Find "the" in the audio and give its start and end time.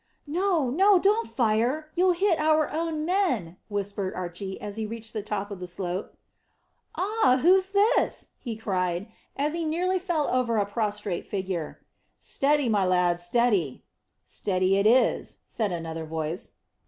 5.13-5.21, 5.59-5.67